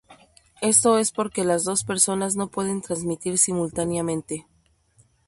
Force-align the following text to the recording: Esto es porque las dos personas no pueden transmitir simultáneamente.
Esto 0.63 0.97
es 0.97 1.11
porque 1.11 1.43
las 1.43 1.63
dos 1.63 1.83
personas 1.83 2.35
no 2.35 2.47
pueden 2.49 2.81
transmitir 2.81 3.37
simultáneamente. 3.37 4.47